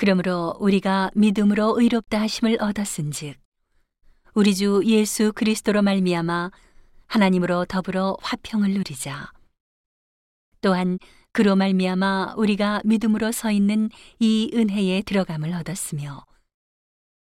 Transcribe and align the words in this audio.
그러므로 0.00 0.56
우리가 0.60 1.10
믿음으로 1.14 1.78
의롭다 1.78 2.22
하심을 2.22 2.56
얻었은즉 2.62 3.36
우리 4.32 4.54
주 4.54 4.80
예수 4.86 5.30
그리스도로 5.34 5.82
말미암아 5.82 6.50
하나님으로 7.06 7.66
더불어 7.66 8.16
화평을 8.22 8.70
누리자. 8.70 9.30
또한 10.62 10.98
그로 11.32 11.54
말미암아 11.54 12.36
우리가 12.38 12.80
믿음으로 12.86 13.30
서 13.30 13.50
있는 13.50 13.90
이 14.18 14.50
은혜에 14.54 15.02
들어감을 15.02 15.52
얻었으며 15.52 16.24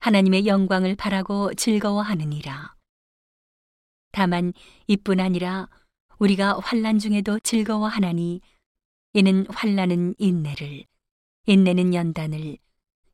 하나님의 0.00 0.48
영광을 0.48 0.96
바라고 0.96 1.54
즐거워하느니라. 1.54 2.74
다만 4.10 4.52
이뿐 4.88 5.20
아니라 5.20 5.68
우리가 6.18 6.58
환난 6.58 6.98
중에도 6.98 7.38
즐거워하나니 7.38 8.40
이는 9.12 9.46
환난은 9.48 10.16
인내를 10.18 10.86
인내는 11.46 11.94
연단을 11.94 12.63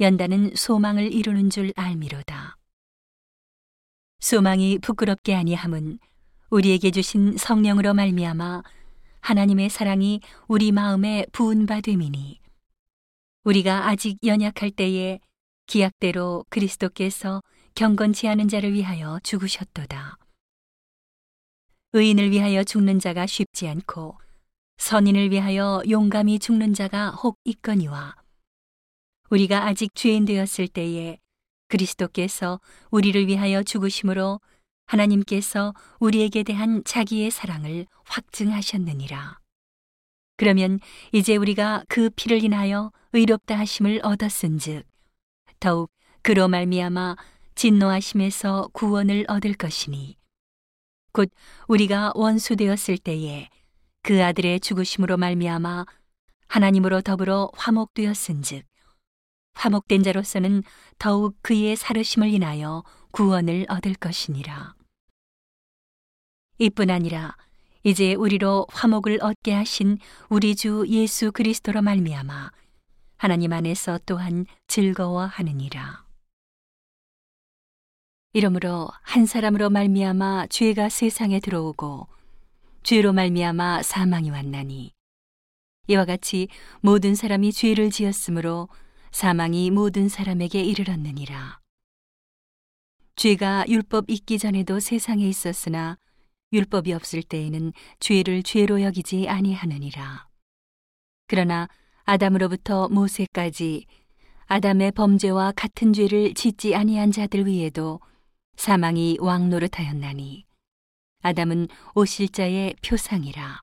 연단은 0.00 0.56
소망을 0.56 1.12
이루는 1.12 1.50
줄 1.50 1.72
알미로다. 1.76 2.56
소망이 4.18 4.78
부끄럽게 4.80 5.34
아니함은 5.34 6.00
우리에게 6.50 6.90
주신 6.90 7.36
성령으로 7.36 7.94
말미암아 7.94 8.62
하나님의 9.20 9.70
사랑이 9.70 10.20
우리 10.48 10.72
마음에 10.72 11.24
부은 11.30 11.66
바 11.66 11.80
됨이니 11.80 12.40
우리가 13.44 13.88
아직 13.88 14.18
연약할 14.24 14.72
때에 14.72 15.20
기약대로 15.66 16.44
그리스도께서 16.48 17.40
경건치 17.74 18.26
않은 18.28 18.48
자를 18.48 18.72
위하여 18.72 19.20
죽으셨도다. 19.22 20.16
의인을 21.92 22.32
위하여 22.32 22.64
죽는 22.64 22.98
자가 22.98 23.26
쉽지 23.26 23.68
않고 23.68 24.18
선인을 24.78 25.30
위하여 25.30 25.82
용감히 25.88 26.40
죽는 26.40 26.74
자가 26.74 27.10
혹 27.10 27.38
있거니와 27.44 28.23
우리가 29.30 29.66
아직 29.66 29.94
죄인 29.94 30.24
되었을 30.24 30.68
때에 30.68 31.18
그리스도께서 31.68 32.60
우리를 32.90 33.26
위하여 33.26 33.62
죽으심으로 33.62 34.40
하나님께서 34.86 35.74
우리에게 35.98 36.42
대한 36.42 36.82
자기의 36.84 37.30
사랑을 37.30 37.86
확증하셨느니라. 38.04 39.38
그러면 40.36 40.80
이제 41.12 41.36
우리가 41.36 41.84
그 41.88 42.10
피를 42.10 42.42
인하여 42.42 42.92
의롭다 43.12 43.58
하심을 43.58 44.00
얻었은즉 44.02 44.84
더욱 45.60 45.90
그로 46.22 46.48
말미암아 46.48 47.16
진노하심에서 47.54 48.70
구원을 48.72 49.24
얻을 49.28 49.54
것이니 49.54 50.16
곧 51.12 51.30
우리가 51.68 52.12
원수 52.16 52.56
되었을 52.56 52.98
때에 52.98 53.48
그 54.02 54.22
아들의 54.22 54.60
죽으심으로 54.60 55.16
말미암아 55.16 55.86
하나님으로 56.48 57.00
더불어 57.00 57.50
화목되었은즉 57.54 58.66
화목된 59.54 60.02
자로서는 60.02 60.62
더욱 60.98 61.36
그의 61.42 61.76
사르심을 61.76 62.28
인하여 62.28 62.84
구원을 63.12 63.66
얻을 63.68 63.94
것이니라. 63.94 64.74
이뿐 66.58 66.90
아니라 66.90 67.36
이제 67.82 68.14
우리로 68.14 68.66
화목을 68.70 69.18
얻게 69.22 69.52
하신 69.52 69.98
우리 70.28 70.56
주 70.56 70.84
예수 70.88 71.32
그리스도로 71.32 71.82
말미암아 71.82 72.50
하나님 73.16 73.52
안에서 73.52 73.98
또한 74.06 74.46
즐거워하느니라. 74.68 76.04
이러므로 78.32 78.88
한 79.02 79.26
사람으로 79.26 79.70
말미암아 79.70 80.48
죄가 80.48 80.88
세상에 80.88 81.38
들어오고 81.40 82.08
죄로 82.82 83.12
말미암아 83.12 83.82
사망이 83.82 84.30
왔나니 84.30 84.92
이와 85.86 86.04
같이 86.04 86.48
모든 86.80 87.14
사람이 87.14 87.52
죄를 87.52 87.90
지었으므로 87.90 88.68
사망이 89.14 89.70
모든 89.70 90.08
사람에게 90.08 90.60
이르렀느니라. 90.60 91.60
죄가 93.14 93.64
율법 93.68 94.10
있기 94.10 94.40
전에도 94.40 94.80
세상에 94.80 95.24
있었으나 95.28 95.98
율법이 96.52 96.92
없을 96.92 97.22
때에는 97.22 97.72
죄를 98.00 98.42
죄로 98.42 98.82
여기지 98.82 99.28
아니하느니라. 99.28 100.26
그러나 101.28 101.68
아담으로부터 102.02 102.88
모세까지 102.88 103.86
아담의 104.46 104.90
범죄와 104.90 105.52
같은 105.52 105.92
죄를 105.92 106.34
짓지 106.34 106.74
아니한 106.74 107.12
자들 107.12 107.46
위에도 107.46 108.00
사망이 108.56 109.18
왕노릇하였나니 109.20 110.44
아담은 111.22 111.68
오실자의 111.94 112.74
표상이라. 112.84 113.60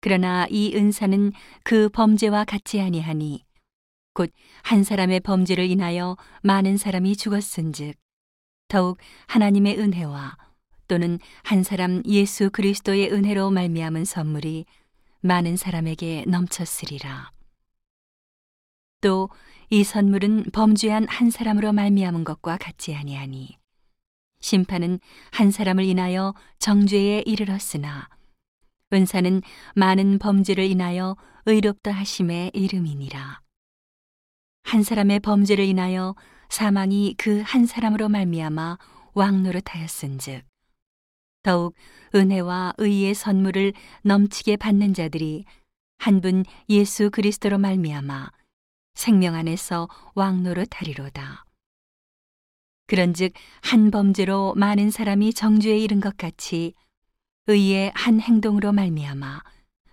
그러나 0.00 0.46
이 0.48 0.74
은사는 0.74 1.32
그 1.62 1.90
범죄와 1.90 2.44
같지 2.44 2.80
아니하니 2.80 3.44
곧 4.14 4.32
한 4.62 4.84
사람의 4.84 5.20
범죄를 5.20 5.70
인하여 5.70 6.16
많은 6.42 6.76
사람이 6.76 7.16
죽었은즉 7.16 7.96
더욱 8.68 8.98
하나님의 9.26 9.78
은혜와 9.78 10.36
또는 10.88 11.18
한 11.42 11.62
사람 11.62 12.02
예수 12.06 12.50
그리스도의 12.50 13.12
은혜로 13.12 13.50
말미암은 13.50 14.04
선물이 14.04 14.66
많은 15.22 15.56
사람에게 15.56 16.24
넘쳤으리라. 16.26 17.32
또 19.00 19.28
이 19.72 19.84
선물은 19.84 20.46
범죄한 20.52 21.06
한 21.06 21.30
사람으로 21.30 21.72
말미암은 21.72 22.24
것과 22.24 22.56
같지 22.56 22.92
아니하니 22.96 23.56
심판은 24.40 24.98
한 25.30 25.52
사람을 25.52 25.84
인하여 25.84 26.34
정죄에 26.58 27.22
이르렀으나 27.24 28.08
은사는 28.92 29.42
많은 29.76 30.18
범죄를 30.18 30.64
인하여 30.64 31.16
의롭다 31.46 31.92
하심의 31.92 32.50
이름이니라. 32.52 33.39
한 34.70 34.84
사람의 34.84 35.18
범죄를 35.18 35.64
인하여 35.64 36.14
사망이 36.48 37.16
그 37.18 37.42
한 37.42 37.66
사람으로 37.66 38.08
말미암아 38.08 38.78
왕노릇하였은즉 39.14 40.44
더욱 41.42 41.74
은혜와 42.14 42.74
의의 42.78 43.14
선물을 43.14 43.72
넘치게 44.02 44.58
받는 44.58 44.94
자들이 44.94 45.44
한 45.98 46.20
분 46.20 46.44
예수 46.68 47.10
그리스도로 47.10 47.58
말미암아 47.58 48.30
생명 48.94 49.34
안에서 49.34 49.88
왕노릇하리로다. 50.14 51.44
그런즉 52.86 53.32
한 53.62 53.90
범죄로 53.90 54.54
많은 54.56 54.92
사람이 54.92 55.34
정죄에 55.34 55.78
이른 55.78 56.00
것 56.00 56.16
같이 56.16 56.74
의의 57.48 57.90
한 57.96 58.20
행동으로 58.20 58.70
말미암아 58.70 59.42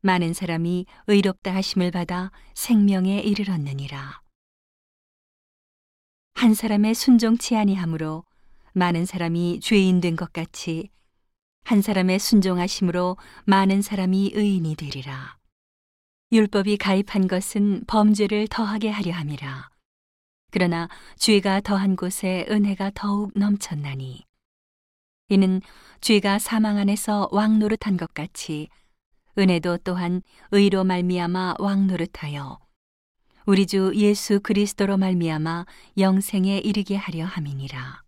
많은 0.00 0.32
사람이 0.32 0.86
의롭다 1.08 1.54
하심을 1.54 1.90
받아 1.90 2.30
생명에 2.54 3.20
이르렀느니라. 3.20 4.21
한 6.34 6.54
사람의 6.54 6.94
순종치 6.94 7.56
아니함으로 7.56 8.24
많은 8.72 9.04
사람이 9.04 9.60
죄인 9.60 10.00
된 10.00 10.16
것 10.16 10.32
같이 10.32 10.90
한 11.64 11.80
사람의 11.82 12.18
순종하심으로 12.18 13.16
많은 13.44 13.82
사람이 13.82 14.32
의인이 14.34 14.74
되리라. 14.76 15.36
율법이 16.32 16.78
가입한 16.78 17.28
것은 17.28 17.84
범죄를 17.86 18.48
더하게 18.48 18.90
하려 18.90 19.12
함이라. 19.12 19.70
그러나 20.50 20.88
죄가 21.16 21.60
더한 21.60 21.94
곳에 21.96 22.46
은혜가 22.50 22.92
더욱 22.94 23.32
넘쳤나니 23.36 24.24
이는 25.28 25.60
죄가 26.00 26.38
사망 26.38 26.78
안에서 26.78 27.28
왕 27.30 27.58
노릇한 27.58 27.96
것 27.96 28.12
같이 28.12 28.68
은혜도 29.38 29.78
또한 29.78 30.22
의로 30.50 30.84
말미암아 30.84 31.56
왕 31.58 31.86
노릇하여 31.86 32.58
우리 33.44 33.66
주 33.66 33.92
예수 33.96 34.40
그리스도로 34.40 34.96
말미암아 34.96 35.66
영생에 35.98 36.58
이르게 36.58 36.94
하려 36.96 37.24
함이니라. 37.24 38.02